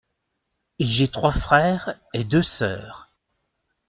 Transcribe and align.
J’ai 0.79 1.09
trois 1.09 1.31
frères 1.31 1.99
et 2.15 2.23
deux 2.23 2.41
sœurs. 2.41 3.13